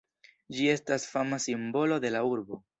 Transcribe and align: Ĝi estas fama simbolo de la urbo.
Ĝi 0.55 0.65
estas 0.71 1.05
fama 1.11 1.41
simbolo 1.45 2.03
de 2.07 2.15
la 2.19 2.27
urbo. 2.35 2.63